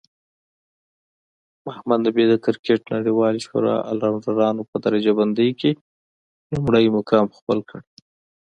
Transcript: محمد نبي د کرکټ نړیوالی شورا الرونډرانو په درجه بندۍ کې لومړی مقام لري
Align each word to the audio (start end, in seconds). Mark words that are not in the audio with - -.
محمد 1.65 1.99
نبي 2.07 2.23
د 2.29 2.33
کرکټ 2.45 2.81
نړیوالی 2.95 3.41
شورا 3.47 3.75
الرونډرانو 3.91 4.63
په 4.69 4.77
درجه 4.85 5.11
بندۍ 5.17 5.49
کې 5.59 5.71
لومړی 6.53 6.85
مقام 6.97 7.25
لري 7.49 7.79